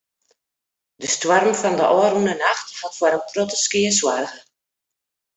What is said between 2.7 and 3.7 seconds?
hat foar in protte